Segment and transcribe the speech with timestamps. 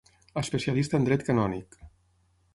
[0.41, 1.79] Especialista en dret canònic.